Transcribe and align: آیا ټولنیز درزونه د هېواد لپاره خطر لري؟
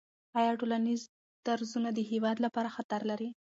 آیا 0.39 0.51
ټولنیز 0.59 1.01
درزونه 1.45 1.89
د 1.93 1.99
هېواد 2.11 2.37
لپاره 2.45 2.73
خطر 2.75 3.01
لري؟ 3.09 3.29